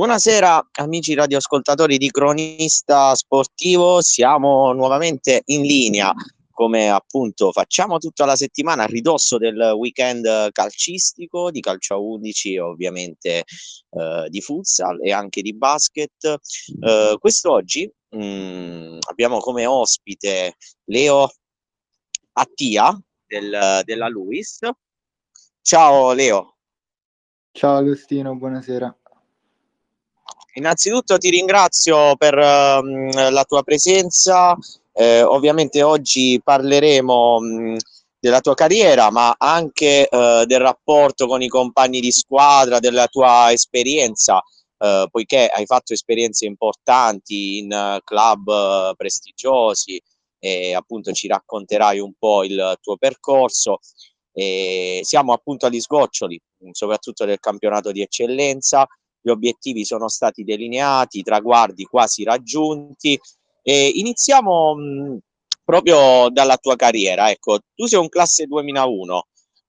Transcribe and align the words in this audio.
Buonasera 0.00 0.70
amici 0.76 1.12
radioascoltatori 1.12 1.98
di 1.98 2.10
Cronista 2.10 3.14
Sportivo, 3.14 4.00
siamo 4.00 4.72
nuovamente 4.72 5.42
in 5.48 5.60
linea 5.60 6.10
come 6.50 6.88
appunto 6.88 7.52
facciamo 7.52 7.98
tutta 7.98 8.24
la 8.24 8.34
settimana 8.34 8.84
a 8.84 8.86
ridosso 8.86 9.36
del 9.36 9.74
weekend 9.76 10.52
calcistico 10.52 11.50
di 11.50 11.60
calcio 11.60 11.92
a 11.92 11.98
11 11.98 12.56
ovviamente 12.56 13.44
eh, 13.90 14.26
di 14.30 14.40
futsal 14.40 15.04
e 15.04 15.12
anche 15.12 15.42
di 15.42 15.54
basket. 15.54 16.38
Eh, 16.80 17.16
quest'oggi 17.18 17.92
mh, 18.08 18.24
mm, 18.24 18.98
abbiamo 19.10 19.36
come 19.40 19.66
ospite 19.66 20.54
Leo 20.84 21.30
Attia 22.32 22.98
del, 23.26 23.82
della 23.84 24.08
Luis. 24.08 24.60
Ciao 25.60 26.14
Leo. 26.14 26.56
Ciao 27.52 27.76
Agostino, 27.76 28.34
buonasera. 28.34 28.99
Innanzitutto 30.60 31.16
ti 31.16 31.30
ringrazio 31.30 32.16
per 32.16 32.36
uh, 32.36 33.30
la 33.30 33.44
tua 33.48 33.62
presenza. 33.62 34.54
Eh, 34.92 35.22
ovviamente 35.22 35.82
oggi 35.82 36.38
parleremo 36.44 37.40
mh, 37.40 37.76
della 38.18 38.40
tua 38.40 38.52
carriera, 38.52 39.10
ma 39.10 39.34
anche 39.38 40.06
uh, 40.10 40.44
del 40.44 40.60
rapporto 40.60 41.26
con 41.26 41.40
i 41.40 41.48
compagni 41.48 42.00
di 42.00 42.12
squadra, 42.12 42.78
della 42.78 43.06
tua 43.06 43.50
esperienza, 43.50 44.36
uh, 44.36 45.08
poiché 45.10 45.46
hai 45.46 45.64
fatto 45.64 45.94
esperienze 45.94 46.44
importanti 46.44 47.60
in 47.60 47.98
club 48.04 48.94
prestigiosi 48.96 49.98
e 50.38 50.74
appunto 50.74 51.12
ci 51.12 51.26
racconterai 51.26 51.98
un 52.00 52.12
po' 52.18 52.44
il 52.44 52.76
tuo 52.82 52.98
percorso. 52.98 53.78
E 54.30 55.00
siamo 55.04 55.32
appunto 55.32 55.64
agli 55.64 55.80
sgoccioli, 55.80 56.38
soprattutto 56.72 57.24
del 57.24 57.40
campionato 57.40 57.92
di 57.92 58.02
eccellenza 58.02 58.86
gli 59.20 59.30
obiettivi 59.30 59.84
sono 59.84 60.08
stati 60.08 60.44
delineati, 60.44 61.18
i 61.18 61.22
traguardi 61.22 61.84
quasi 61.84 62.24
raggiunti. 62.24 63.18
E 63.62 63.88
iniziamo 63.94 64.74
mh, 64.74 65.18
proprio 65.64 66.28
dalla 66.30 66.56
tua 66.56 66.76
carriera. 66.76 67.30
Ecco, 67.30 67.60
tu 67.74 67.86
sei 67.86 67.98
un 68.00 68.08
classe 68.08 68.46
2001, 68.46 69.26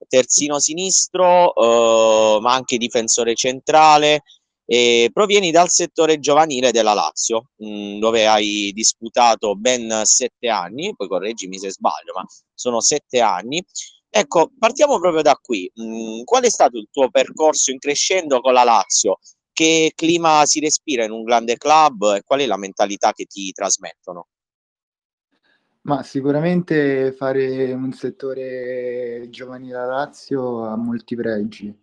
terzino 0.08 0.60
sinistro, 0.60 1.54
eh, 1.56 2.40
ma 2.42 2.54
anche 2.54 2.78
difensore 2.78 3.36
centrale. 3.36 4.24
E 4.66 5.10
provieni 5.12 5.52
dal 5.52 5.70
settore 5.70 6.20
giovanile 6.20 6.72
della 6.72 6.94
Lazio, 6.94 7.50
mh, 7.58 8.00
dove 8.00 8.26
hai 8.26 8.72
disputato 8.74 9.56
ben 9.56 10.02
sette 10.06 10.48
anni, 10.48 10.96
poi 10.96 11.08
correggimi 11.10 11.58
se 11.60 11.72
sbaglio, 11.72 12.14
ma 12.16 12.26
sono 12.54 12.80
sette 12.80 13.20
anni. 13.20 13.62
Ecco, 14.10 14.52
partiamo 14.58 14.98
proprio 15.00 15.22
da 15.22 15.36
qui. 15.36 15.70
Mh, 15.74 16.24
qual 16.24 16.44
è 16.44 16.50
stato 16.50 16.78
il 16.78 16.88
tuo 16.92 17.10
percorso 17.10 17.72
in 17.72 17.80
crescendo 17.80 18.40
con 18.40 18.54
la 18.54 18.64
Lazio? 18.64 19.20
Che 19.54 19.92
clima 19.96 20.46
si 20.46 20.60
respira 20.60 21.04
in 21.04 21.12
un 21.12 21.24
grande 21.24 21.58
club 21.58 22.16
e 22.16 22.24
qual 22.24 22.40
è 22.40 22.46
la 22.46 22.58
mentalità 22.58 23.12
che 23.12 23.26
ti 23.26 23.52
trasmettono? 23.52 24.28
Ma 25.84 26.04
sicuramente 26.04 27.12
fare 27.12 27.72
un 27.74 27.92
settore 27.92 29.26
giovanile 29.30 29.78
a 29.78 29.86
Lazio 29.86 30.64
ha 30.64 30.76
molti 30.76 31.16
pregi 31.16 31.76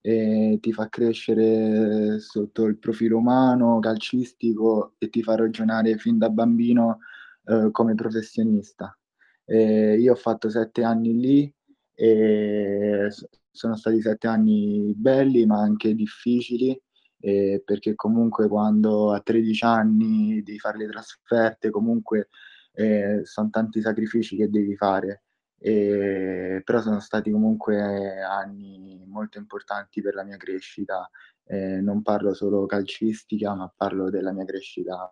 e 0.00 0.58
ti 0.60 0.72
fa 0.72 0.88
crescere 0.88 2.18
sotto 2.18 2.64
il 2.64 2.78
profilo 2.78 3.18
umano, 3.18 3.78
calcistico 3.78 4.94
e 4.98 5.08
ti 5.08 5.22
fa 5.22 5.36
ragionare 5.36 5.96
fin 5.98 6.18
da 6.18 6.30
bambino 6.30 6.98
eh, 7.46 7.70
come 7.70 7.94
professionista. 7.94 8.96
E 9.44 9.98
io 9.98 10.12
ho 10.12 10.16
fatto 10.16 10.50
sette 10.50 10.82
anni 10.82 11.18
lì 11.18 11.54
e 11.94 13.08
sono 13.50 13.76
stati 13.76 14.00
sette 14.00 14.26
anni 14.26 14.92
belli 14.96 15.46
ma 15.46 15.60
anche 15.60 15.94
difficili 15.94 16.78
eh, 17.24 17.62
perché 17.64 17.94
comunque 17.94 18.48
quando 18.48 19.10
a 19.12 19.20
13 19.20 19.64
anni 19.64 20.42
devi 20.42 20.58
fare 20.58 20.76
le 20.76 20.88
trasferte, 20.88 21.70
comunque 21.70 22.28
eh, 22.74 23.22
sono 23.24 23.48
tanti 23.50 23.80
sacrifici 23.80 24.36
che 24.36 24.50
devi 24.50 24.76
fare. 24.76 25.22
E, 25.58 26.60
però 26.64 26.82
sono 26.82 27.00
stati 27.00 27.30
comunque 27.30 28.20
anni 28.22 29.02
molto 29.06 29.38
importanti 29.38 30.02
per 30.02 30.14
la 30.14 30.22
mia 30.22 30.36
crescita. 30.36 31.08
Eh, 31.46 31.80
non 31.80 32.02
parlo 32.02 32.34
solo 32.34 32.66
calcistica, 32.66 33.54
ma 33.54 33.72
parlo 33.74 34.10
della 34.10 34.32
mia 34.32 34.44
crescita 34.44 35.10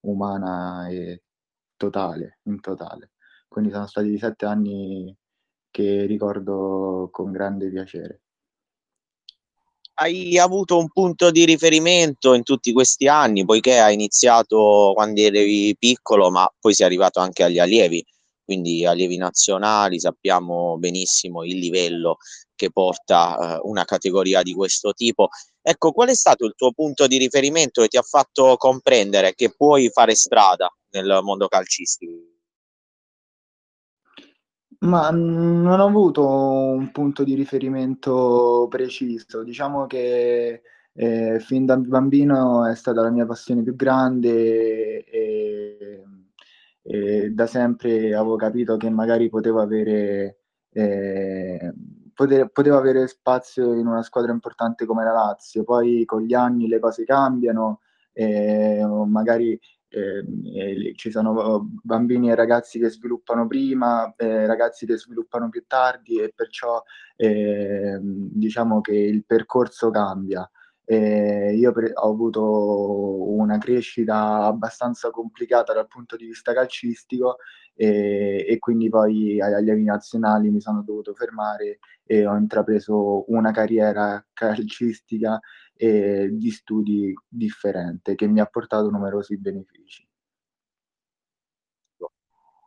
umana 0.00 0.88
e 0.88 1.22
totale, 1.76 2.40
in 2.44 2.60
totale. 2.60 3.12
Quindi 3.48 3.70
sono 3.70 3.86
stati 3.86 4.18
sette 4.18 4.46
anni 4.46 5.16
che 5.70 6.06
ricordo 6.06 7.08
con 7.12 7.30
grande 7.32 7.68
piacere 7.70 8.22
hai 9.98 10.38
avuto 10.38 10.78
un 10.78 10.88
punto 10.90 11.30
di 11.30 11.44
riferimento 11.44 12.34
in 12.34 12.42
tutti 12.42 12.72
questi 12.72 13.08
anni, 13.08 13.44
poiché 13.44 13.78
hai 13.78 13.94
iniziato 13.94 14.92
quando 14.94 15.20
eri 15.20 15.74
piccolo, 15.78 16.30
ma 16.30 16.50
poi 16.58 16.74
sei 16.74 16.86
arrivato 16.86 17.20
anche 17.20 17.42
agli 17.42 17.58
allievi, 17.58 18.04
quindi 18.44 18.84
allievi 18.84 19.16
nazionali, 19.16 19.98
sappiamo 19.98 20.76
benissimo 20.78 21.44
il 21.44 21.58
livello 21.58 22.18
che 22.54 22.70
porta 22.70 23.56
eh, 23.56 23.60
una 23.64 23.84
categoria 23.84 24.42
di 24.42 24.52
questo 24.52 24.92
tipo. 24.92 25.28
Ecco, 25.62 25.92
qual 25.92 26.08
è 26.08 26.14
stato 26.14 26.44
il 26.44 26.54
tuo 26.56 26.72
punto 26.72 27.06
di 27.06 27.16
riferimento 27.16 27.82
che 27.82 27.88
ti 27.88 27.96
ha 27.96 28.02
fatto 28.02 28.56
comprendere 28.56 29.34
che 29.34 29.54
puoi 29.54 29.90
fare 29.90 30.14
strada 30.14 30.68
nel 30.90 31.20
mondo 31.22 31.48
calcistico? 31.48 32.35
Ma 34.78 35.10
non 35.10 35.80
ho 35.80 35.86
avuto 35.86 36.28
un 36.28 36.90
punto 36.92 37.24
di 37.24 37.34
riferimento 37.34 38.66
preciso. 38.68 39.42
Diciamo 39.42 39.86
che 39.86 40.62
eh, 40.92 41.40
fin 41.40 41.64
da 41.66 41.76
bambino 41.76 42.66
è 42.66 42.74
stata 42.74 43.02
la 43.02 43.10
mia 43.10 43.26
passione 43.26 43.62
più 43.62 43.74
grande 43.74 45.04
e, 45.04 46.02
e 46.82 47.30
da 47.30 47.46
sempre 47.46 48.14
avevo 48.14 48.36
capito 48.36 48.76
che 48.76 48.90
magari 48.90 49.28
potevo 49.28 49.60
avere, 49.60 50.38
eh, 50.70 51.74
poter, 52.14 52.48
potevo 52.48 52.76
avere 52.76 53.06
spazio 53.08 53.74
in 53.74 53.86
una 53.86 54.02
squadra 54.02 54.32
importante 54.32 54.84
come 54.86 55.04
la 55.04 55.12
Lazio. 55.12 55.64
Poi 55.64 56.04
con 56.04 56.22
gli 56.22 56.34
anni 56.34 56.68
le 56.68 56.78
cose 56.78 57.04
cambiano, 57.04 57.80
eh, 58.12 58.84
magari 59.06 59.58
eh, 59.96 60.92
ci 60.94 61.10
sono 61.10 61.68
bambini 61.82 62.30
e 62.30 62.34
ragazzi 62.34 62.78
che 62.78 62.90
sviluppano 62.90 63.46
prima, 63.46 64.14
eh, 64.16 64.46
ragazzi 64.46 64.84
che 64.84 64.98
sviluppano 64.98 65.48
più 65.48 65.64
tardi 65.66 66.20
e 66.20 66.32
perciò 66.34 66.82
eh, 67.16 67.98
diciamo 68.02 68.80
che 68.80 68.94
il 68.94 69.24
percorso 69.24 69.90
cambia. 69.90 70.48
Io 70.94 71.72
pre- 71.72 71.92
ho 71.94 72.10
avuto 72.10 73.32
una 73.32 73.58
crescita 73.58 74.44
abbastanza 74.44 75.10
complicata 75.10 75.72
dal 75.72 75.88
punto 75.88 76.16
di 76.16 76.26
vista 76.26 76.52
calcistico 76.52 77.38
e, 77.74 78.44
e 78.48 78.58
quindi 78.58 78.88
poi 78.88 79.40
agli 79.40 79.54
allievi 79.54 79.84
nazionali 79.84 80.50
mi 80.50 80.60
sono 80.60 80.82
dovuto 80.82 81.12
fermare 81.14 81.78
e 82.04 82.26
ho 82.26 82.36
intrapreso 82.36 83.30
una 83.32 83.50
carriera 83.50 84.24
calcistica 84.32 85.40
e 85.74 86.30
di 86.32 86.50
studi 86.50 87.12
differente 87.28 88.14
che 88.14 88.26
mi 88.26 88.40
ha 88.40 88.46
portato 88.46 88.88
numerosi 88.88 89.36
benefici. 89.38 90.06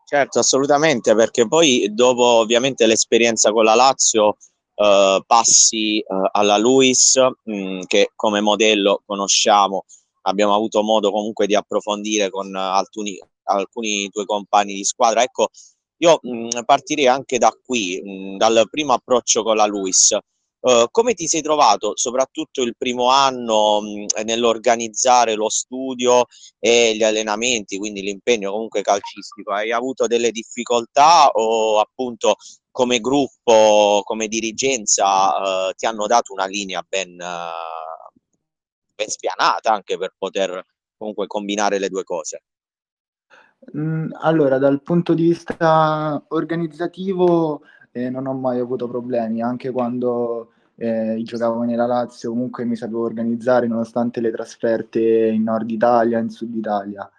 Certo, 0.10 0.40
assolutamente, 0.40 1.14
perché 1.14 1.48
poi 1.48 1.88
dopo 1.94 2.24
ovviamente 2.24 2.88
l'esperienza 2.88 3.52
con 3.52 3.64
la 3.64 3.76
Lazio 3.76 4.38
eh, 4.80 5.22
passi 5.28 6.00
eh, 6.00 6.06
alla 6.32 6.58
Luis, 6.58 7.20
mm, 7.50 7.82
che 7.86 8.12
come 8.16 8.40
modello 8.40 9.02
conosciamo, 9.06 9.84
abbiamo 10.22 10.54
avuto 10.54 10.82
modo 10.84 11.12
comunque 11.12 11.48
di 11.48 11.56
approfondire 11.56 12.30
con 12.30 12.56
alcuni, 12.56 13.20
alcuni 13.44 14.10
tuoi 14.10 14.26
compagni 14.26 14.76
di 14.76 14.86
squadra. 14.86 15.22
Ecco, 15.22 15.50
io 15.98 16.20
mh, 16.22 16.30
mm, 16.30 16.50
partirei 16.66 17.08
anche 17.08 17.38
da 17.38 17.52
qui, 17.62 18.02
mh, 18.02 18.34
mm, 18.36 18.38
dal 18.38 18.68
primo 18.70 18.94
approccio 18.94 19.44
con 19.44 19.58
la 19.58 19.66
Luis. 19.66 20.18
Uh, 20.62 20.88
come 20.92 21.14
ti 21.14 21.26
sei 21.28 21.42
trovato, 21.42 21.94
soprattutto 21.96 22.62
il 22.62 22.76
primo 22.78 23.10
anno, 23.10 23.80
mh, 23.82 24.24
nell'organizzare 24.26 25.36
lo 25.36 25.48
studio 25.50 26.26
e 26.60 26.96
gli 26.96 27.04
allenamenti, 27.04 27.78
quindi 27.78 28.02
l'impegno 28.02 28.52
comunque 28.52 28.82
calcistico? 28.82 29.54
Hai 29.54 29.72
avuto 29.72 30.06
delle 30.08 30.32
difficoltà 30.32 31.30
o 31.30 31.80
appunto 31.80 32.36
come 32.80 33.02
gruppo, 33.02 34.04
come 34.06 34.30
dirigenza, 34.30 35.68
uh, 35.68 35.72
ti 35.76 35.86
hanno 35.86 36.08
dato 36.08 36.32
una 36.32 36.46
linea 36.46 36.82
ben, 36.88 37.10
uh, 37.20 38.20
ben 38.96 39.08
spianata 39.10 39.74
anche 39.74 39.98
per 39.98 40.14
poter 40.18 40.66
comunque 40.98 41.28
combinare 41.28 41.78
le 41.78 41.90
due 41.90 42.06
cose? 42.06 42.44
Mm, 43.76 44.12
allora, 44.22 44.58
dal 44.60 44.82
punto 44.82 45.14
di 45.14 45.24
vista 45.24 46.24
organizzativo 46.30 47.64
eh, 47.92 48.10
non 48.10 48.28
ho 48.28 48.34
mai 48.34 48.60
avuto 48.60 48.88
problemi, 48.88 49.42
anche 49.42 49.72
quando 49.72 50.54
eh, 50.78 51.20
giocavo 51.22 51.64
nella 51.64 51.86
Lazio 51.86 52.30
comunque 52.30 52.64
mi 52.64 52.78
sapevo 52.78 53.04
organizzare 53.04 53.68
nonostante 53.68 54.22
le 54.22 54.32
trasferte 54.32 55.02
in 55.02 55.44
Nord 55.44 55.70
Italia, 55.70 56.18
in 56.20 56.30
Sud 56.30 56.56
Italia. 56.56 57.12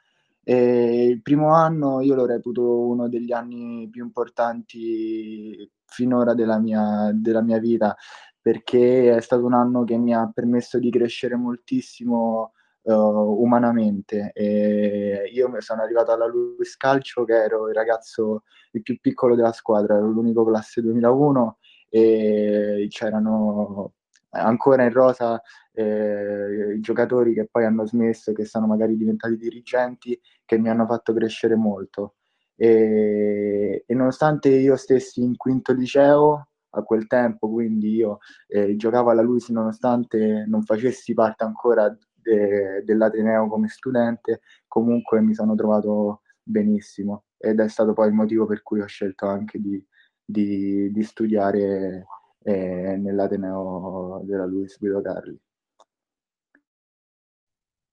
E 0.51 1.07
il 1.07 1.23
primo 1.23 1.55
anno 1.55 2.01
io 2.01 2.17
lo 2.17 2.27
reputo 2.27 2.81
uno 2.81 3.09
degli 3.09 3.31
anni 3.31 3.89
più 3.89 4.03
importanti 4.03 5.71
finora 5.87 6.35
della 6.35 6.59
mia, 6.59 7.13
della 7.15 7.41
mia 7.41 7.61
vita 7.61 7.97
perché 8.41 9.15
è 9.15 9.21
stato 9.21 9.45
un 9.45 9.55
anno 9.55 9.85
che 9.85 9.97
mi 9.97 10.13
ha 10.13 10.29
permesso 10.35 10.81
di 10.81 10.91
crescere 10.91 11.37
moltissimo 11.37 12.55
uh, 12.83 12.93
umanamente. 12.93 14.33
E 14.35 15.31
io 15.33 15.49
sono 15.61 15.83
arrivato 15.83 16.11
alla 16.11 16.27
Luis 16.27 16.77
Calcio 16.77 17.23
che 17.23 17.35
ero 17.35 17.69
il 17.69 17.75
ragazzo 17.75 18.43
il 18.73 18.83
più 18.83 18.99
piccolo 18.99 19.37
della 19.37 19.53
squadra, 19.53 19.99
ero 19.99 20.09
l'unico 20.11 20.45
classe 20.45 20.81
2001 20.81 21.59
e 21.91 22.87
c'erano 22.91 23.93
ancora 24.31 24.85
in 24.85 24.93
rosa 24.93 25.41
eh, 25.73 26.75
i 26.77 26.81
giocatori 26.81 27.35
che 27.35 27.49
poi 27.51 27.65
hanno 27.65 27.87
smesso, 27.87 28.33
che 28.33 28.45
sono 28.45 28.67
magari 28.67 28.97
diventati 28.97 29.37
dirigenti, 29.37 30.19
che 30.45 30.59
mi 30.59 30.69
hanno 30.69 30.87
fatto 30.87 31.13
crescere 31.13 31.57
molto. 31.57 32.17
E, 32.57 33.85
e 33.87 33.95
nonostante 33.95 34.49
io 34.51 34.77
stessi 34.77 35.23
in 35.23 35.37
quinto 35.37 35.73
liceo 35.73 36.49
a 36.71 36.83
quel 36.83 37.07
tempo, 37.07 37.51
quindi 37.51 37.95
io 37.95 38.19
eh, 38.47 38.77
giocavo 38.77 39.11
alla 39.11 39.23
Luis 39.23 39.49
nonostante 39.49 40.45
non 40.47 40.63
facessi 40.63 41.15
parte 41.15 41.45
ancora 41.45 41.89
de, 42.15 42.83
dell'Ateneo 42.85 43.49
come 43.49 43.69
studente, 43.69 44.43
comunque 44.69 45.21
mi 45.21 45.35
sono 45.35 45.55
trovato 45.55 46.23
benissimo 46.43 47.25
ed 47.37 47.61
è 47.61 47.69
stato 47.69 47.93
poi 47.93 48.09
il 48.09 48.15
motivo 48.15 48.47
per 48.47 48.63
cui 48.63 48.81
ho 48.81 48.87
scelto 48.87 49.27
anche 49.27 49.59
di, 49.59 49.83
di, 50.23 50.91
di 50.93 51.03
studiare 51.03 52.07
eh, 52.43 52.97
nell'Ateneo 52.97 54.21
della 54.25 54.47
Luis 54.47 54.79
Guido 54.79 55.01
Carli. 55.01 55.39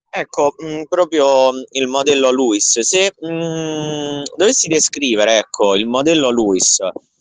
Ecco, 0.10 0.56
mh, 0.58 0.66
mm, 0.66 0.82
proprio 0.90 1.52
il 1.72 1.88
modello 1.88 2.32
Luis, 2.32 2.80
se 2.80 3.14
mh, 3.20 3.28
mm, 3.28 4.24
dovessi 4.36 4.68
descrivere 4.68 5.38
ecco, 5.38 5.76
il 5.76 5.86
modello 5.86 6.30
Luis 6.30 6.80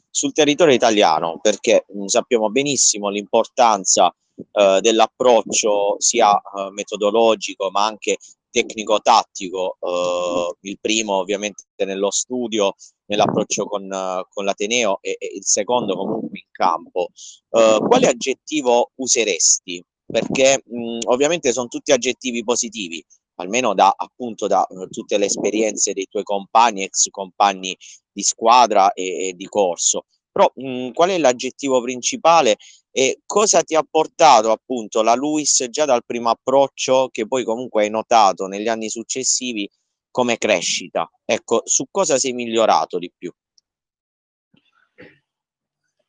sul 0.09 0.33
territorio 0.33 0.75
italiano, 0.75 1.39
perché 1.43 1.85
mh, 1.89 2.03
mm, 2.03 2.07
sappiamo 2.07 2.49
benissimo 2.51 3.11
l'importanza 3.11 4.15
eh, 4.53 4.79
dell'approccio 4.81 5.97
sia 5.99 6.37
eh, 6.37 6.71
metodologico 6.71 7.71
ma 7.71 7.87
anche 7.87 8.19
tecnico-tattico, 8.57 9.77
eh, 9.81 10.69
il 10.69 10.79
primo 10.81 11.15
ovviamente 11.17 11.65
nello 11.85 12.11
studio, 12.11 12.75
nell'approccio 13.07 13.67
con, 13.67 13.87
con 14.31 14.45
l'Ateneo 14.45 14.99
e, 15.03 15.17
e, 15.19 15.33
il 15.37 15.45
secondo 15.45 15.95
comunque 15.95 16.39
in 16.39 16.49
campo. 16.51 17.09
Eh, 17.51 17.79
quale 17.87 18.07
aggettivo 18.07 18.93
useresti? 18.97 19.85
Perché 20.07 20.63
mh, 20.65 21.01
ovviamente 21.09 21.53
sono 21.53 21.67
tutti 21.67 21.93
aggettivi 21.93 22.43
positivi, 22.45 23.05
almeno 23.37 23.75
da 23.75 23.93
appunto 23.95 24.47
da 24.47 24.65
uh, 24.67 24.87
tutte 24.89 25.19
le 25.19 25.27
esperienze 25.27 25.93
dei 25.93 26.07
tuoi 26.09 26.23
compagni, 26.23 26.85
ex 26.85 27.09
compagni 27.11 27.77
di 28.11 28.23
squadra 28.23 28.93
e, 28.93 29.29
e 29.29 29.33
di 29.35 29.47
corso. 29.47 30.05
Però 30.37 30.53
mh, 30.55 30.91
qual 30.91 31.09
è 31.09 31.17
l'aggettivo 31.17 31.81
principale 31.81 32.59
e 32.91 33.23
cosa 33.25 33.63
ti 33.63 33.75
ha 33.75 33.83
portato 33.89 34.51
appunto 34.51 35.01
la 35.01 35.15
Luis 35.15 35.67
già 35.71 35.87
dal 35.87 36.05
primo 36.05 36.29
approccio 36.29 37.09
che 37.11 37.27
poi 37.27 37.43
comunque 37.43 37.85
hai 37.85 37.89
notato 37.89 38.47
negli 38.47 38.69
anni 38.69 38.91
successivi 38.91 39.67
come 40.11 40.37
crescita? 40.37 41.11
Ecco, 41.25 41.63
su 41.65 41.87
cosa 41.91 42.19
sei 42.19 42.35
migliorato 42.35 42.99
di 42.99 43.11
più? 43.17 43.33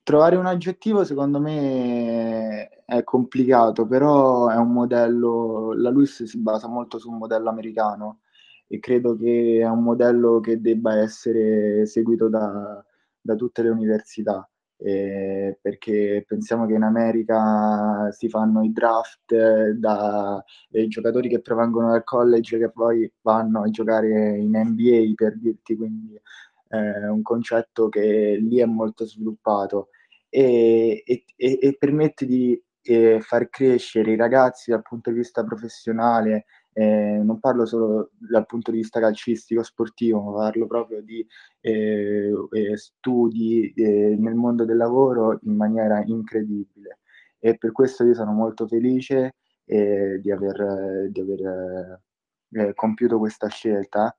Trovare 0.03 0.35
un 0.35 0.45
aggettivo 0.45 1.05
secondo 1.05 1.39
me 1.39 2.83
è 2.83 3.03
complicato, 3.05 3.87
però 3.87 4.49
è 4.49 4.57
un 4.57 4.73
modello, 4.73 5.71
la 5.71 5.89
Luis 5.89 6.25
si 6.25 6.37
basa 6.37 6.67
molto 6.67 6.99
su 6.99 7.09
un 7.09 7.17
modello 7.17 7.47
americano 7.47 8.19
e 8.67 8.79
credo 8.79 9.15
che 9.15 9.59
è 9.61 9.69
un 9.69 9.83
modello 9.83 10.41
che 10.41 10.59
debba 10.59 10.99
essere 10.99 11.85
seguito 11.85 12.27
da, 12.27 12.83
da 13.27 13.35
tutte 13.35 13.61
le 13.61 13.69
università 13.69 14.49
eh, 14.79 15.57
perché 15.59 16.23
pensiamo 16.27 16.65
che 16.67 16.73
in 16.73 16.83
America 16.83 18.11
si 18.11 18.29
fanno 18.29 18.63
i 18.63 18.71
draft 18.71 19.33
da 19.71 20.43
dei 20.69 20.87
giocatori 20.87 21.29
che 21.29 21.41
provengono 21.41 21.89
dal 21.91 22.03
college 22.03 22.59
che 22.59 22.71
poi 22.71 23.11
vanno 23.21 23.63
a 23.63 23.69
giocare 23.69 24.37
in 24.37 24.51
NBA 24.51 25.13
per 25.15 25.37
dirti, 25.37 25.75
quindi 25.75 26.19
è 26.67 26.75
eh, 26.75 27.07
un 27.07 27.21
concetto 27.21 27.89
che 27.89 28.37
lì 28.39 28.59
è 28.59 28.65
molto 28.65 29.05
sviluppato. 29.05 29.89
E, 30.29 31.03
e, 31.05 31.23
e 31.35 31.75
permette 31.79 32.25
di 32.25 32.61
eh, 32.81 33.19
far 33.21 33.49
crescere 33.49 34.11
i 34.11 34.17
ragazzi 34.17 34.71
dal 34.71 34.81
punto 34.81 35.09
di 35.09 35.17
vista 35.17 35.43
professionale 35.43 36.45
eh, 36.77 37.19
non 37.23 37.39
parlo 37.39 37.65
solo 37.65 38.11
dal 38.19 38.45
punto 38.45 38.69
di 38.69 38.77
vista 38.77 38.99
calcistico, 38.99 39.63
sportivo, 39.63 40.21
ma 40.21 40.37
parlo 40.37 40.67
proprio 40.67 41.01
di 41.01 41.25
eh, 41.59 42.31
eh, 42.51 42.77
studi 42.77 43.73
eh, 43.73 44.15
nel 44.15 44.35
mondo 44.35 44.63
del 44.63 44.77
lavoro 44.77 45.39
in 45.41 45.55
maniera 45.55 46.03
incredibile. 46.05 46.99
E 47.39 47.57
per 47.57 47.71
questo 47.71 48.03
io 48.05 48.13
sono 48.13 48.31
molto 48.31 48.67
felice 48.67 49.37
eh, 49.65 50.19
di 50.21 50.31
aver, 50.31 51.09
di 51.09 51.19
aver 51.19 52.01
eh, 52.51 52.73
compiuto 52.75 53.17
questa 53.17 53.47
scelta, 53.47 54.15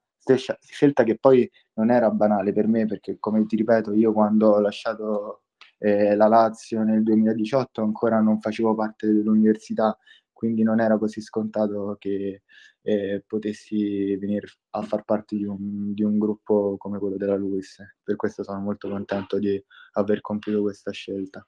scelta 0.58 1.04
che 1.04 1.16
poi 1.16 1.48
non 1.74 1.92
era 1.92 2.10
banale 2.10 2.52
per 2.52 2.66
me, 2.66 2.86
perché 2.86 3.18
come 3.20 3.46
ti 3.46 3.54
ripeto, 3.54 3.92
io 3.92 4.12
quando 4.12 4.50
ho 4.54 4.60
lasciato 4.60 5.42
la 5.80 6.26
Lazio 6.26 6.82
nel 6.82 7.04
2018 7.04 7.82
ancora 7.82 8.18
non 8.18 8.40
facevo 8.40 8.74
parte 8.74 9.06
dell'università 9.06 9.96
quindi 10.38 10.62
non 10.62 10.78
era 10.78 10.96
così 10.98 11.20
scontato 11.20 11.96
che 11.98 12.42
eh, 12.82 13.24
potessi 13.26 14.14
venire 14.14 14.46
a 14.70 14.82
far 14.82 15.02
parte 15.02 15.34
di 15.34 15.42
un, 15.42 15.92
di 15.92 16.04
un, 16.04 16.16
gruppo 16.16 16.76
come 16.78 17.00
quello 17.00 17.16
della 17.16 17.34
Luis. 17.34 17.78
Per 18.00 18.14
questo 18.14 18.44
sono 18.44 18.60
molto 18.60 18.88
contento 18.88 19.40
di 19.40 19.60
aver 19.94 20.20
compiuto 20.20 20.62
questa 20.62 20.92
scelta. 20.92 21.44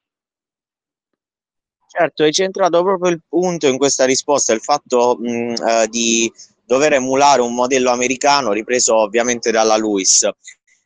Certo, 1.87 2.25
hai 2.25 2.33
centrato 2.33 2.83
proprio 2.83 3.13
il 3.13 3.23
punto 3.29 3.69
in 3.69 3.79
questa 3.79 4.05
risposta, 4.07 4.53
il 4.53 4.61
fatto 4.61 5.17
mh, 5.21 5.55
eh, 5.69 5.87
di 5.89 6.29
dover 6.65 6.95
emulare 6.95 7.43
un 7.43 7.55
modello 7.55 7.91
americano 7.91 8.51
ripreso 8.51 8.97
ovviamente 8.97 9.53
dalla 9.53 9.77
Luis. 9.77 10.29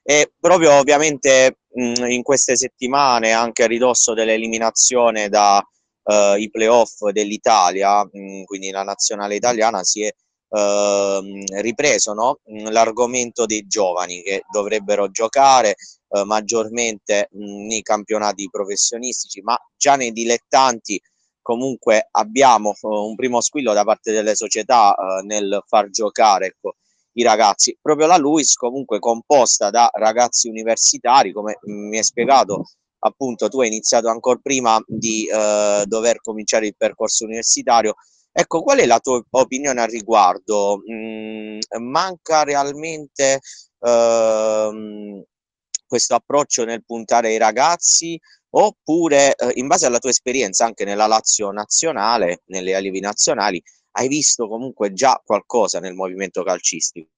E 0.02 0.30
proprio 0.38 0.72
ovviamente 0.72 1.60
mh, 1.72 2.04
in 2.10 2.22
queste 2.22 2.54
settimane, 2.54 3.32
anche 3.32 3.62
a 3.62 3.66
ridosso 3.66 4.12
dell'eliminazione 4.12 5.30
da 5.30 5.66
uh, 6.04 6.36
i 6.36 6.50
playoff 6.50 7.08
dell'Italia, 7.10 8.04
mm, 8.04 8.44
quindi 8.44 8.70
la 8.70 8.82
nazionale 8.82 9.36
italiana, 9.36 9.82
si 9.82 10.02
è 10.02 10.12
uh, 10.48 11.60
ripreso 11.60 12.12
no? 12.12 12.40
Mm, 12.50 12.68
l'argomento 12.68 13.46
dei 13.46 13.66
giovani 13.66 14.22
che 14.22 14.44
dovrebbero 14.50 15.10
giocare 15.10 15.76
uh, 16.08 16.22
maggiormente 16.24 17.28
mh, 17.30 17.44
mm, 17.44 17.66
nei 17.66 17.82
campionati 17.82 18.48
professionistici, 18.50 19.40
ma 19.42 19.56
già 19.76 19.96
nei 19.96 20.12
dilettanti 20.12 21.00
comunque 21.42 22.08
abbiamo 22.12 22.74
un 22.80 23.14
primo 23.16 23.42
squillo 23.42 23.74
da 23.74 23.84
parte 23.84 24.12
delle 24.12 24.34
società 24.34 24.96
nel 25.24 25.62
far 25.66 25.90
giocare 25.90 26.46
ecco, 26.46 26.76
i 27.14 27.22
ragazzi. 27.22 27.76
Proprio 27.80 28.06
la 28.06 28.16
Luis 28.16 28.54
comunque 28.54 28.98
composta 28.98 29.68
da 29.68 29.90
ragazzi 29.92 30.48
universitari, 30.48 31.32
come 31.32 31.58
mi 31.64 31.98
hai 31.98 32.02
spiegato, 32.02 32.64
appunto 33.04 33.48
tu 33.48 33.60
hai 33.60 33.68
iniziato 33.68 34.08
ancora 34.08 34.38
prima 34.42 34.82
di 34.86 35.26
eh, 35.26 35.84
dover 35.86 36.20
cominciare 36.20 36.66
il 36.66 36.76
percorso 36.76 37.24
universitario. 37.24 37.94
Ecco, 38.32 38.62
qual 38.62 38.78
è 38.78 38.86
la 38.86 38.98
tua 38.98 39.22
opinione 39.30 39.80
al 39.80 39.88
riguardo? 39.88 40.80
Mm, 40.90 41.58
manca 41.80 42.42
realmente 42.44 43.40
eh, 43.80 45.24
questo 45.86 46.14
approccio 46.14 46.64
nel 46.64 46.84
puntare 46.84 47.28
ai 47.28 47.38
ragazzi 47.38 48.18
oppure 48.56 49.34
eh, 49.34 49.52
in 49.54 49.66
base 49.66 49.86
alla 49.86 49.98
tua 49.98 50.10
esperienza 50.10 50.64
anche 50.64 50.84
nella 50.84 51.06
Lazio 51.06 51.50
nazionale, 51.50 52.42
nelle 52.46 52.74
allievi 52.74 53.00
nazionali, 53.00 53.62
hai 53.92 54.08
visto 54.08 54.48
comunque 54.48 54.92
già 54.92 55.20
qualcosa 55.24 55.78
nel 55.80 55.94
movimento 55.94 56.42
calcistico? 56.42 57.10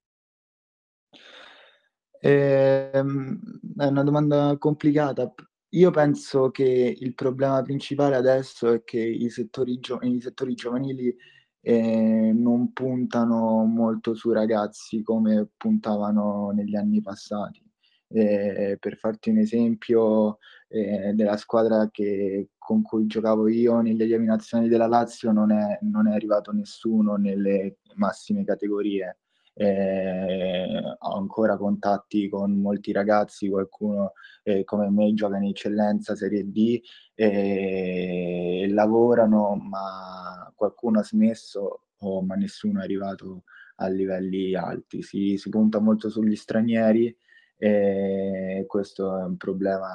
Eh, 2.20 2.90
è 2.90 2.98
una 2.98 4.02
domanda 4.02 4.56
complicata 4.58 5.32
io 5.70 5.90
penso 5.90 6.50
che 6.50 6.96
il 6.98 7.14
problema 7.14 7.62
principale 7.62 8.16
adesso 8.16 8.72
è 8.72 8.84
che 8.84 9.00
i 9.00 9.28
settori, 9.30 9.78
gio- 9.78 9.98
i 10.02 10.20
settori 10.20 10.54
giovanili 10.54 11.14
eh, 11.60 12.32
non 12.34 12.72
puntano 12.72 13.64
molto 13.64 14.14
sui 14.14 14.32
ragazzi 14.34 15.02
come 15.02 15.48
puntavano 15.56 16.50
negli 16.52 16.76
anni 16.76 17.00
passati. 17.00 17.62
Eh, 18.08 18.76
per 18.78 18.96
farti 18.98 19.30
un 19.30 19.38
esempio, 19.38 20.38
eh, 20.68 21.12
della 21.14 21.36
squadra 21.36 21.88
che, 21.90 22.50
con 22.58 22.82
cui 22.82 23.06
giocavo 23.06 23.48
io 23.48 23.80
negli 23.80 24.02
allievi 24.02 24.26
nazionali 24.26 24.70
della 24.70 24.86
Lazio 24.86 25.32
non 25.32 25.50
è, 25.50 25.78
non 25.82 26.06
è 26.08 26.14
arrivato 26.14 26.52
nessuno 26.52 27.16
nelle 27.16 27.78
massime 27.94 28.44
categorie 28.44 29.18
eh, 29.58 30.96
ho 30.98 31.14
ancora 31.16 31.56
contatti 31.56 32.28
con 32.28 32.60
molti 32.60 32.92
ragazzi, 32.92 33.48
qualcuno 33.48 34.12
eh, 34.42 34.64
come 34.64 34.90
me 34.90 35.14
gioca 35.14 35.38
in 35.38 35.44
eccellenza 35.44 36.14
Serie 36.14 36.44
D 36.50 36.80
e 37.14 38.66
lavorano, 38.70 39.54
ma 39.56 40.52
qualcuno 40.54 41.00
ha 41.00 41.02
smesso, 41.04 41.86
oh, 41.96 42.22
ma 42.22 42.34
nessuno 42.34 42.80
è 42.80 42.84
arrivato 42.84 43.44
a 43.76 43.88
livelli 43.88 44.54
alti. 44.54 45.02
Si, 45.02 45.38
si 45.38 45.48
punta 45.48 45.78
molto 45.80 46.10
sugli 46.10 46.36
stranieri 46.36 47.16
e 47.56 48.64
questo 48.66 49.18
è 49.18 49.24
un 49.24 49.38
problema 49.38 49.88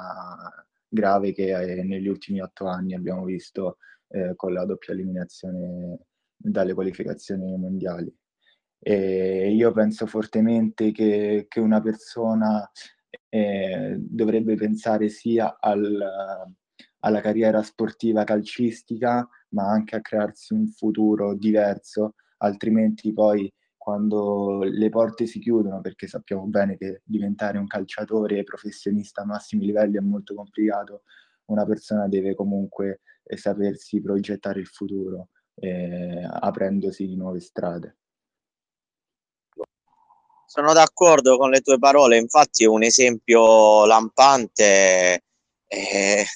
grave 0.88 1.32
che 1.32 1.78
eh, 1.78 1.84
negli 1.84 2.08
ultimi 2.08 2.40
otto 2.40 2.66
anni 2.66 2.94
abbiamo 2.94 3.24
visto 3.24 3.78
eh, 4.08 4.34
con 4.34 4.52
la 4.52 4.64
doppia 4.64 4.92
eliminazione 4.92 6.00
dalle 6.36 6.74
qualificazioni 6.74 7.56
mondiali. 7.56 8.12
E 8.84 9.52
io 9.52 9.70
penso 9.70 10.06
fortemente 10.06 10.90
che, 10.90 11.46
che 11.48 11.60
una 11.60 11.80
persona 11.80 12.68
eh, 13.28 13.96
dovrebbe 13.98 14.56
pensare 14.56 15.08
sia 15.08 15.56
al, 15.60 16.04
alla 16.98 17.20
carriera 17.20 17.62
sportiva 17.62 18.24
calcistica, 18.24 19.28
ma 19.50 19.70
anche 19.70 19.96
a 19.96 20.00
crearsi 20.00 20.52
un 20.52 20.66
futuro 20.66 21.34
diverso, 21.34 22.14
altrimenti 22.38 23.12
poi 23.12 23.52
quando 23.76 24.62
le 24.62 24.88
porte 24.88 25.26
si 25.26 25.40
chiudono, 25.40 25.80
perché 25.80 26.06
sappiamo 26.06 26.46
bene 26.46 26.76
che 26.76 27.02
diventare 27.04 27.58
un 27.58 27.66
calciatore 27.66 28.42
professionista 28.44 29.22
a 29.22 29.26
massimi 29.26 29.64
livelli 29.64 29.96
è 29.96 30.00
molto 30.00 30.34
complicato, 30.34 31.02
una 31.46 31.64
persona 31.66 32.06
deve 32.08 32.34
comunque 32.34 33.00
eh, 33.24 33.36
sapersi 33.36 34.00
progettare 34.00 34.60
il 34.60 34.66
futuro, 34.66 35.30
eh, 35.54 36.24
aprendosi 36.24 37.06
di 37.06 37.16
nuove 37.16 37.40
strade. 37.40 37.96
Sono 40.54 40.74
d'accordo 40.74 41.38
con 41.38 41.48
le 41.48 41.62
tue 41.62 41.78
parole, 41.78 42.18
infatti 42.18 42.66
un 42.66 42.82
esempio 42.82 43.86
lampante, 43.86 45.24
eh, 45.66 46.26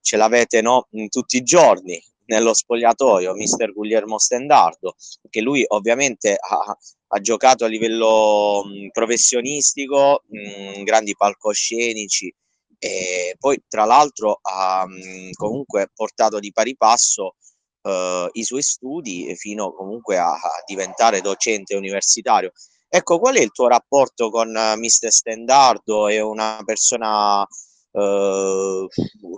ce 0.00 0.16
l'avete 0.16 0.60
no, 0.62 0.88
tutti 1.08 1.36
i 1.36 1.44
giorni 1.44 2.02
nello 2.24 2.52
spogliatoio, 2.52 3.34
mister 3.34 3.72
Guglielmo 3.72 4.18
Stendardo, 4.18 4.96
che 5.30 5.40
lui 5.42 5.62
ovviamente 5.64 6.36
ha, 6.36 6.76
ha 7.06 7.20
giocato 7.20 7.64
a 7.64 7.68
livello 7.68 8.64
mh, 8.64 8.88
professionistico, 8.88 10.24
mh, 10.26 10.82
grandi 10.82 11.14
palcoscenici, 11.14 12.34
e 12.80 13.36
poi 13.38 13.62
tra 13.68 13.84
l'altro 13.84 14.40
ha 14.42 14.84
mh, 14.84 15.30
comunque 15.34 15.88
portato 15.94 16.40
di 16.40 16.50
pari 16.50 16.76
passo 16.76 17.36
uh, 17.82 18.26
i 18.32 18.42
suoi 18.42 18.62
studi 18.62 19.36
fino 19.36 19.72
comunque 19.72 20.18
a, 20.18 20.32
a 20.32 20.62
diventare 20.66 21.20
docente 21.20 21.76
universitario. 21.76 22.50
Ecco, 22.96 23.18
qual 23.18 23.36
è 23.36 23.42
il 23.42 23.50
tuo 23.50 23.68
rapporto 23.68 24.30
con 24.30 24.48
uh, 24.48 24.78
Mister 24.78 25.12
Stendardo? 25.12 26.08
È 26.08 26.18
una 26.18 26.62
persona 26.64 27.42
uh, 27.42 28.88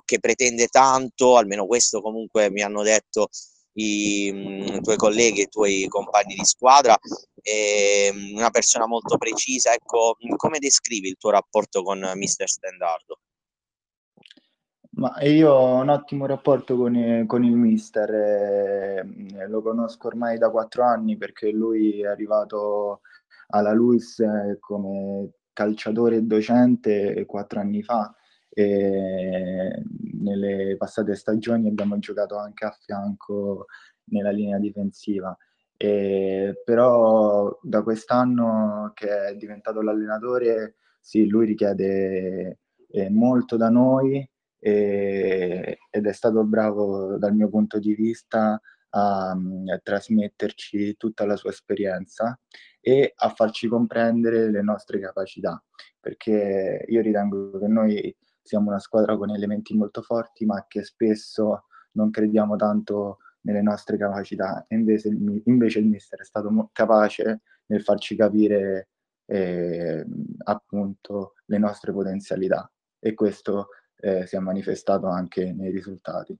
che 0.05 0.21
pretende 0.21 0.69
tanto, 0.69 1.37
almeno 1.37 1.67
questo 1.67 2.01
comunque 2.01 2.53
mi 2.53 2.63
hanno 2.63 2.85
detto 2.85 3.27
i, 3.73 4.31
mm, 4.33 4.77
i 4.77 4.81
tuoi 4.81 4.97
colleghi, 4.97 5.41
i 5.41 5.49
tuoi 5.49 5.87
compagni 5.89 6.37
di 6.37 6.45
squadra, 6.45 6.97
è 7.43 8.11
mm, 8.13 8.37
una 8.37 8.51
persona 8.51 8.87
molto 8.87 9.17
precisa. 9.19 9.73
Ecco, 9.73 10.15
come 10.37 10.61
descrivi 10.61 11.09
il 11.09 11.17
tuo 11.17 11.31
rapporto 11.31 11.83
con 11.83 12.09
Mister 12.15 12.49
Stendardo? 12.49 13.19
Ma 14.91 15.21
io 15.23 15.51
ho 15.53 15.81
un 15.81 15.89
ottimo 15.89 16.27
rapporto 16.27 16.77
con, 16.77 17.25
con 17.27 17.43
il 17.43 17.57
mister, 17.57 18.09
eh, 18.15 19.49
lo 19.49 19.63
conosco 19.63 20.07
ormai 20.07 20.39
da 20.39 20.51
quattro 20.51 20.85
anni 20.85 21.17
perché 21.17 21.51
lui 21.51 22.03
è 22.03 22.07
arrivato 22.07 23.01
alla 23.49 23.73
LUIS 23.73 24.21
eh, 24.21 24.57
come 24.61 25.31
calciatore 25.53 26.17
e 26.17 26.23
docente 26.23 27.25
quattro 27.27 27.61
anni 27.61 27.83
fa 27.83 28.15
e 28.49 29.83
nelle 30.21 30.77
passate 30.77 31.15
stagioni 31.15 31.69
abbiamo 31.69 31.99
giocato 31.99 32.37
anche 32.39 32.65
a 32.65 32.77
fianco 32.81 33.67
nella 34.11 34.31
linea 34.31 34.59
difensiva. 34.59 35.37
E, 35.77 36.61
però 36.65 37.57
da 37.63 37.83
quest'anno 37.83 38.91
che 38.95 39.29
è 39.29 39.37
diventato 39.37 39.81
l'allenatore, 39.81 40.77
sì, 41.01 41.29
lui 41.29 41.47
richiede 41.47 42.59
eh, 42.91 43.11
molto 43.11 43.57
da 43.57 43.69
noi 43.71 44.29
e, 44.59 45.79
ed 45.91 46.07
è 46.07 46.13
stato 46.13 46.45
bravo 46.45 47.17
dal 47.17 47.35
mio 47.35 47.49
punto 47.49 47.79
di 47.79 47.95
vista 47.95 48.61
a, 48.91 49.31
a, 49.31 49.81
trasmetterci 49.83 50.97
tutta 50.97 51.25
la 51.27 51.37
sua 51.37 51.51
esperienza 51.51 52.39
e 52.81 53.13
a 53.15 53.29
farci 53.31 53.69
comprendere 53.69 54.51
le 54.51 54.63
nostre 54.63 55.01
capacità, 55.01 55.63
perché 56.01 56.85
io 56.87 57.01
ritengo 57.01 57.59
che 57.59 57.67
noi 57.67 58.17
siamo 58.43 58.71
una 58.71 58.79
squadra 58.79 59.17
con 59.17 59.31
elementi 59.31 59.77
molto 59.77 60.03
forti, 60.03 60.47
ma 60.47 60.65
che 60.67 60.83
spesso 60.83 61.65
non 61.93 62.11
crediamo 62.11 62.57
tanto 62.57 63.19
nelle 63.43 63.63
nostre 63.63 63.97
capacità. 63.97 64.65
Invece, 64.69 65.09
invece 65.45 65.79
il 65.81 65.87
mister 65.87 66.21
è 66.21 66.25
stato 66.25 66.71
capace 66.73 67.43
nel 67.67 67.83
farci 67.83 68.17
capire 68.17 68.89
eh, 69.27 70.05
appunto 70.45 71.35
le 71.47 71.59
nostre 71.59 71.93
potenzialità 71.93 72.71
e 72.99 73.15
questo 73.15 73.69
eh, 73.97 74.27
si 74.27 74.37
è 74.37 74.39
manifestato 74.39 75.07
anche 75.07 75.53
nei 75.53 75.71
risultati. 75.71 76.37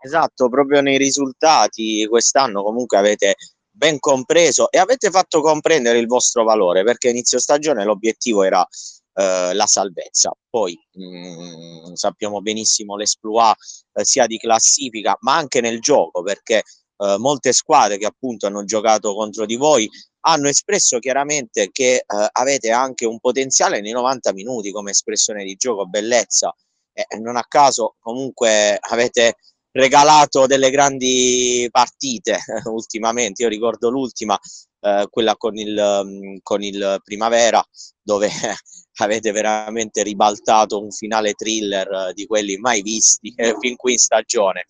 Esatto, 0.00 0.48
proprio 0.48 0.80
nei 0.80 0.96
risultati 0.96 2.06
quest'anno 2.06 2.62
comunque 2.62 2.98
avete 2.98 3.34
ben 3.78 4.00
compreso 4.00 4.70
e 4.70 4.78
avete 4.78 5.08
fatto 5.08 5.40
comprendere 5.40 5.98
il 5.98 6.06
vostro 6.06 6.42
valore 6.42 6.82
perché 6.82 7.08
inizio 7.08 7.38
stagione 7.38 7.84
l'obiettivo 7.84 8.42
era 8.42 8.66
eh, 9.14 9.54
la 9.54 9.66
salvezza. 9.66 10.32
Poi 10.50 10.76
mh, 10.92 11.90
mm, 11.90 11.92
sappiamo 11.94 12.42
benissimo 12.42 12.96
l'esploit 12.96 13.56
eh, 13.94 14.04
sia 14.04 14.26
di 14.26 14.36
classifica 14.36 15.16
ma 15.20 15.36
anche 15.36 15.60
nel 15.60 15.80
gioco 15.80 16.22
perché 16.22 16.64
eh, 16.96 17.16
molte 17.18 17.52
squadre 17.52 17.98
che 17.98 18.06
appunto 18.06 18.46
hanno 18.46 18.64
giocato 18.64 19.14
contro 19.14 19.46
di 19.46 19.56
voi 19.56 19.88
hanno 20.22 20.48
espresso 20.48 20.98
chiaramente 20.98 21.70
che 21.70 21.94
eh, 21.94 22.04
avete 22.32 22.72
anche 22.72 23.06
un 23.06 23.20
potenziale 23.20 23.80
nei 23.80 23.92
90 23.92 24.32
minuti 24.32 24.72
come 24.72 24.90
espressione 24.90 25.44
di 25.44 25.54
gioco, 25.54 25.86
bellezza 25.86 26.52
e 26.92 27.16
non 27.18 27.36
a 27.36 27.44
caso 27.46 27.94
comunque 28.00 28.76
avete 28.80 29.36
regalato 29.78 30.46
delle 30.46 30.70
grandi 30.70 31.68
partite 31.70 32.38
ultimamente. 32.66 33.42
Io 33.42 33.48
ricordo 33.48 33.90
l'ultima, 33.90 34.38
eh, 34.80 35.06
quella 35.08 35.36
con 35.36 35.56
il, 35.56 36.02
mm, 36.04 36.36
con 36.42 36.62
il 36.62 37.00
Primavera, 37.04 37.64
dove 38.02 38.28
avete 39.00 39.30
veramente 39.30 40.02
ribaltato 40.02 40.82
un 40.82 40.90
finale 40.90 41.34
thriller 41.34 42.12
di 42.12 42.26
quelli 42.26 42.56
mai 42.56 42.82
visti 42.82 43.32
eh, 43.36 43.56
fin 43.60 43.76
qui 43.76 43.92
in 43.92 43.98
stagione. 43.98 44.66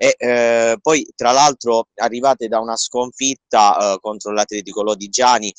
E 0.00 0.14
eh, 0.16 0.76
poi 0.80 1.04
tra 1.16 1.32
l'altro 1.32 1.88
arrivate 1.96 2.46
da 2.46 2.60
una 2.60 2.76
sconfitta 2.76 3.94
eh, 3.94 3.98
contro 4.00 4.32
l'Atletico 4.32 4.82
Lodigiani. 4.82 5.52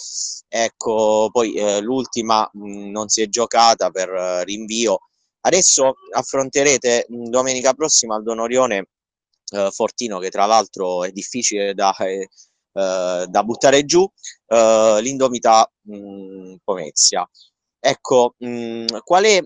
Ecco 0.48 1.30
poi 1.32 1.54
eh, 1.54 1.80
l'ultima 1.82 2.50
mh, 2.52 2.90
non 2.90 3.08
si 3.10 3.22
è 3.22 3.28
giocata 3.28 3.90
per 3.92 4.10
eh, 4.10 4.44
rinvio 4.46 5.09
adesso 5.42 5.96
affronterete 6.12 7.06
mh, 7.08 7.30
domenica 7.30 7.74
prossima 7.74 8.16
al 8.16 8.24
Don 8.24 8.40
Orione 8.40 8.88
eh, 9.52 9.70
Fortino 9.72 10.20
che 10.20 10.30
tra 10.30 10.46
l'altro 10.46 11.04
è 11.04 11.12
difficile 11.12 11.74
da, 11.74 11.96
eh, 11.98 12.28
da 12.72 13.44
buttare 13.44 13.84
giù 13.86 14.08
l'Indomita 14.48 15.70
mh, 15.82 16.56
Pomezia. 16.64 17.28
Ecco 17.82 18.36
qual 19.04 19.24
è 19.24 19.40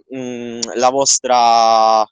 la 0.76 0.90
vostra 0.90 2.08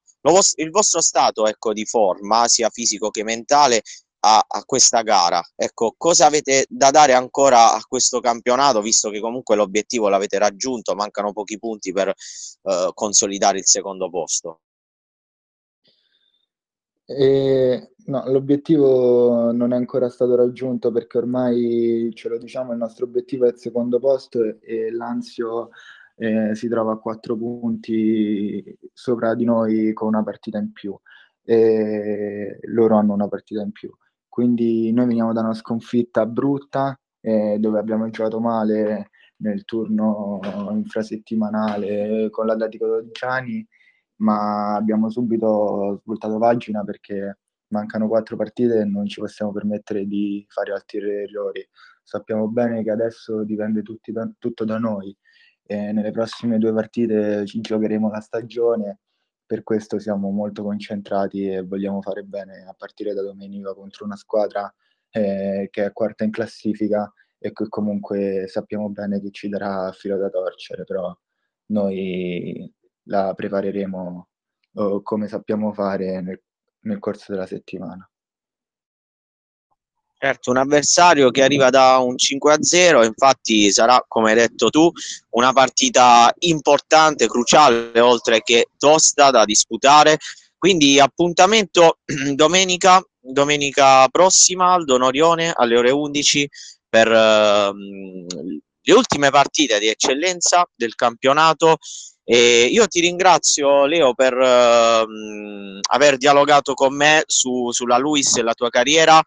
il 0.55 0.69
vostro 0.69 1.01
stato 1.01 1.47
ecco, 1.47 1.73
di 1.73 1.85
forma, 1.85 2.47
sia 2.47 2.69
fisico 2.69 3.09
che 3.09 3.23
mentale, 3.23 3.81
a, 4.21 4.45
a, 4.47 4.63
questa 4.65 5.01
gara. 5.01 5.41
Ecco, 5.55 5.93
cosa 5.97 6.25
avete 6.25 6.65
da 6.69 6.91
dare 6.91 7.13
ancora 7.13 7.73
a 7.73 7.81
questo 7.87 8.19
campionato, 8.19 8.81
visto 8.81 9.09
che 9.09 9.19
comunque 9.19 9.55
l'obiettivo 9.55 10.09
l'avete 10.09 10.37
raggiunto, 10.37 10.95
mancano 10.95 11.33
pochi 11.33 11.57
punti 11.59 11.91
per 11.91 12.09
eh, 12.09 12.91
consolidare 12.93 13.59
il 13.59 13.65
secondo 13.65 14.09
posto? 14.09 14.61
E, 17.05 17.93
no, 18.05 18.23
l'obiettivo 18.27 19.51
non 19.51 19.73
è 19.73 19.75
ancora 19.75 20.09
stato 20.09 20.35
raggiunto 20.35 20.91
perché 20.91 21.17
ormai 21.17 22.11
ce 22.13 22.29
lo 22.29 22.37
diciamo, 22.37 22.71
il 22.71 22.77
nostro 22.77 23.05
obiettivo 23.05 23.45
è 23.45 23.49
il 23.49 23.57
secondo 23.57 23.99
posto 23.99 24.59
e 24.61 24.91
l'Anzio 24.91 25.71
eh, 26.15 26.55
si 26.55 26.67
trova 26.69 26.93
a 26.93 26.97
quattro 26.99 27.35
punti 27.35 28.77
sopra 28.93 29.35
di 29.35 29.43
noi 29.43 29.91
con 29.93 30.07
una 30.07 30.23
partita 30.23 30.57
in 30.57 30.71
più 30.71 30.97
e 31.43 32.59
loro 32.63 32.95
hanno 32.97 33.13
una 33.13 33.27
partita 33.27 33.61
in 33.61 33.71
più. 33.71 33.91
Quindi 34.31 34.93
noi 34.93 35.07
veniamo 35.07 35.33
da 35.33 35.41
una 35.41 35.53
sconfitta 35.53 36.25
brutta 36.25 36.97
eh, 37.19 37.57
dove 37.59 37.79
abbiamo 37.79 38.09
giocato 38.09 38.39
male 38.39 39.09
nel 39.41 39.65
turno 39.65 40.39
infrasettimanale 40.71 42.29
con 42.29 42.45
l'Atletico 42.45 42.87
Dodigiani, 42.87 43.67
ma 44.21 44.75
abbiamo 44.75 45.09
subito 45.09 45.99
svoltato 46.01 46.37
pagina 46.37 46.81
perché 46.85 47.39
mancano 47.73 48.07
quattro 48.07 48.37
partite 48.37 48.79
e 48.79 48.85
non 48.85 49.05
ci 49.05 49.19
possiamo 49.19 49.51
permettere 49.51 50.05
di 50.05 50.45
fare 50.47 50.71
altri 50.71 50.99
errori. 50.99 51.67
Sappiamo 52.01 52.47
bene 52.47 52.83
che 52.83 52.91
adesso 52.91 53.43
dipende 53.43 53.83
da, 53.83 54.31
tutto 54.39 54.63
da 54.63 54.77
noi 54.77 55.13
e 55.63 55.91
nelle 55.91 56.11
prossime 56.11 56.57
due 56.57 56.71
partite 56.71 57.45
ci 57.45 57.59
giocheremo 57.59 58.09
la 58.09 58.21
stagione, 58.21 58.99
per 59.51 59.63
questo 59.63 59.99
siamo 59.99 60.29
molto 60.29 60.63
concentrati 60.63 61.45
e 61.45 61.61
vogliamo 61.61 62.01
fare 62.01 62.23
bene 62.23 62.63
a 62.65 62.73
partire 62.73 63.13
da 63.13 63.21
domenica 63.21 63.73
contro 63.73 64.05
una 64.05 64.15
squadra 64.15 64.73
eh, 65.09 65.67
che 65.69 65.83
è 65.83 65.91
quarta 65.91 66.23
in 66.23 66.31
classifica 66.31 67.11
e 67.37 67.51
che 67.51 67.67
comunque 67.67 68.45
sappiamo 68.47 68.87
bene 68.87 69.19
che 69.19 69.29
ci 69.31 69.49
darà 69.49 69.91
filo 69.91 70.15
da 70.15 70.29
torcere, 70.29 70.85
però 70.85 71.13
noi 71.65 72.73
la 73.07 73.33
prepareremo 73.33 74.29
uh, 74.71 75.01
come 75.01 75.27
sappiamo 75.27 75.73
fare 75.73 76.21
nel, 76.21 76.41
nel 76.83 76.99
corso 76.99 77.33
della 77.33 77.45
settimana. 77.45 78.09
Certo, 80.23 80.51
un 80.51 80.57
avversario 80.57 81.31
che 81.31 81.41
arriva 81.41 81.71
da 81.71 81.97
un 81.97 82.13
5-0, 82.13 83.03
infatti 83.03 83.71
sarà, 83.71 84.05
come 84.07 84.29
hai 84.29 84.35
detto 84.35 84.69
tu, 84.69 84.87
una 85.31 85.51
partita 85.51 86.31
importante, 86.41 87.25
cruciale, 87.25 87.99
oltre 87.99 88.43
che 88.43 88.67
tosta 88.77 89.31
da 89.31 89.45
disputare. 89.45 90.19
Quindi 90.59 90.99
appuntamento 90.99 91.97
domenica, 92.35 93.03
domenica 93.19 94.07
prossima 94.09 94.73
al 94.73 94.85
Donorione 94.85 95.53
alle 95.55 95.75
ore 95.75 95.89
11 95.89 96.49
per 96.87 97.07
uh, 97.07 97.75
le 98.79 98.93
ultime 98.93 99.31
partite 99.31 99.79
di 99.79 99.87
eccellenza 99.87 100.69
del 100.75 100.93
campionato. 100.93 101.77
E 102.23 102.65
io 102.65 102.85
ti 102.85 102.99
ringrazio 102.99 103.87
Leo 103.87 104.13
per 104.13 104.35
uh, 104.35 105.79
aver 105.89 106.17
dialogato 106.17 106.75
con 106.75 106.95
me 106.95 107.23
su, 107.25 107.71
sulla 107.71 107.97
Luis 107.97 108.37
e 108.37 108.43
la 108.43 108.53
tua 108.53 108.69
carriera 108.69 109.19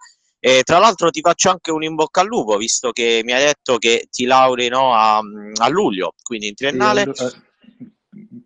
e 0.47 0.63
tra 0.63 0.77
l'altro 0.77 1.09
ti 1.09 1.23
faccio 1.23 1.49
anche 1.49 1.71
un 1.71 1.83
in 1.85 1.95
bocca 1.95 2.21
al 2.21 2.27
lupo, 2.27 2.59
visto 2.59 2.93
che 2.93 3.23
mi 3.25 3.33
hai 3.33 3.47
detto 3.47 3.79
che 3.79 4.09
ti 4.11 4.27
lauri 4.27 4.69
no, 4.69 4.93
a, 4.93 5.17
a, 5.17 5.69
luglio, 5.71 6.13
quindi 6.23 6.49
in 6.49 6.55
triennale. 6.55 7.11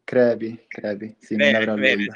Crepi, 0.05 0.65
crepi, 0.69 1.17
sì, 1.19 1.35
bene, 1.35 1.67
bene. 1.75 2.07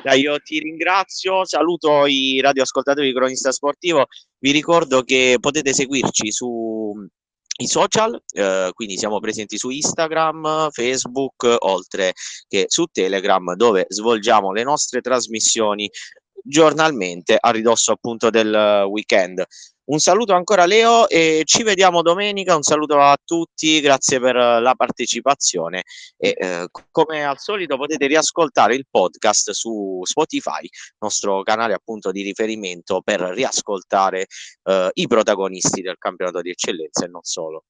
Dai, 0.00 0.20
io 0.20 0.38
ti 0.38 0.60
ringrazio, 0.60 1.44
saluto 1.44 2.06
i 2.06 2.40
radioascoltatori 2.40 3.08
di 3.08 3.12
Cronista 3.12 3.50
Sportivo, 3.50 4.06
vi 4.38 4.52
ricordo 4.52 5.02
che 5.02 5.38
potete 5.40 5.74
seguirci 5.74 6.30
su 6.30 6.94
i 7.60 7.66
social, 7.66 8.22
eh, 8.34 8.70
quindi 8.72 8.96
siamo 8.96 9.18
presenti 9.18 9.58
su 9.58 9.70
Instagram, 9.70 10.70
Facebook, 10.70 11.56
oltre 11.58 12.12
che 12.46 12.66
su 12.68 12.84
Telegram, 12.84 13.56
dove 13.56 13.86
svolgiamo 13.88 14.52
le 14.52 14.62
nostre 14.62 15.00
trasmissioni 15.00 15.90
giornalmente 16.48 17.36
a 17.38 17.50
ridosso 17.50 17.92
appunto 17.92 18.30
del 18.30 18.84
weekend. 18.88 19.44
Un 19.88 20.00
saluto 20.00 20.34
ancora 20.34 20.66
Leo 20.66 21.08
e 21.08 21.42
ci 21.46 21.62
vediamo 21.62 22.02
domenica, 22.02 22.54
un 22.54 22.62
saluto 22.62 23.00
a 23.00 23.16
tutti, 23.24 23.80
grazie 23.80 24.20
per 24.20 24.34
la 24.34 24.74
partecipazione 24.76 25.84
e 26.18 26.34
eh, 26.38 26.68
come 26.90 27.24
al 27.24 27.38
solito 27.38 27.78
potete 27.78 28.06
riascoltare 28.06 28.74
il 28.74 28.86
podcast 28.90 29.52
su 29.52 30.00
Spotify, 30.02 30.68
nostro 30.98 31.42
canale 31.42 31.72
appunto 31.72 32.10
di 32.10 32.20
riferimento 32.20 33.00
per 33.02 33.20
riascoltare 33.20 34.26
eh, 34.64 34.90
i 34.92 35.06
protagonisti 35.06 35.80
del 35.80 35.96
campionato 35.96 36.42
di 36.42 36.50
eccellenza 36.50 37.06
e 37.06 37.08
non 37.08 37.22
solo. 37.22 37.64